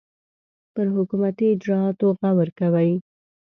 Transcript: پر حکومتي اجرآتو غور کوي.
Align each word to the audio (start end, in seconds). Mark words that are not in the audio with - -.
پر 0.73 0.85
حکومتي 0.95 1.45
اجرآتو 1.53 2.07
غور 2.19 2.49
کوي. 2.59 2.93